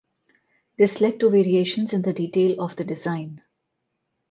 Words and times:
This 0.79 0.99
led 0.99 1.19
to 1.19 1.29
variations 1.29 1.93
in 1.93 2.01
the 2.01 2.11
detail 2.11 2.59
of 2.59 2.75
the 2.75 2.83
design. 2.83 3.43